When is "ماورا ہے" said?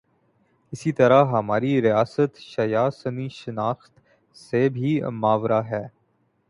5.11-5.87